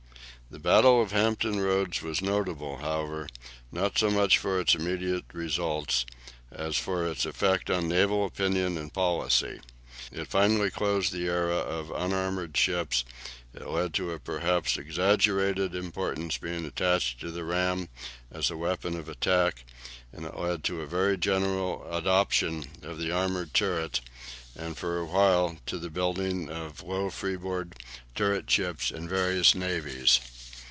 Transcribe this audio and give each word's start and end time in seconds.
The 0.51 0.59
battle 0.59 1.01
of 1.01 1.13
Hampton 1.13 1.61
Roads 1.61 2.01
was 2.01 2.21
notable, 2.21 2.79
however, 2.79 3.29
not 3.71 3.97
so 3.97 4.09
much 4.11 4.37
for 4.37 4.59
its 4.59 4.75
immediate 4.75 5.23
results, 5.31 6.05
as 6.51 6.75
for 6.75 7.07
its 7.07 7.25
effect 7.25 7.69
on 7.69 7.87
naval 7.87 8.25
opinion 8.25 8.77
and 8.77 8.91
policy. 8.93 9.61
It 10.11 10.27
finally 10.27 10.69
closed 10.69 11.13
the 11.13 11.27
era 11.29 11.55
of 11.55 11.89
unarmoured 11.91 12.57
ships; 12.57 13.05
it 13.53 13.65
led 13.65 13.93
to 13.93 14.11
a 14.11 14.19
perhaps 14.19 14.75
exaggerated 14.75 15.73
importance 15.73 16.37
being 16.37 16.65
attached 16.65 17.21
to 17.21 17.31
the 17.31 17.45
ram 17.45 17.87
as 18.29 18.51
a 18.51 18.57
weapon 18.57 18.97
of 18.97 19.07
attack; 19.07 19.63
and 20.11 20.25
it 20.25 20.35
led 20.37 20.65
to 20.65 20.81
a 20.81 20.85
very 20.85 21.17
general 21.17 21.87
adoption 21.89 22.65
of 22.81 22.97
the 22.97 23.09
armoured 23.09 23.53
turret, 23.53 24.01
and 24.53 24.77
for 24.77 24.97
a 24.99 25.05
while 25.05 25.59
to 25.67 25.79
the 25.79 25.89
building 25.89 26.49
of 26.49 26.83
low 26.83 27.09
freeboard 27.09 27.73
turret 28.15 28.51
ships 28.51 28.91
in 28.91 29.07
various 29.07 29.55
navies. 29.55 30.19